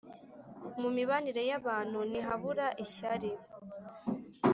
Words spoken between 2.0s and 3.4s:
ntihabura ishyari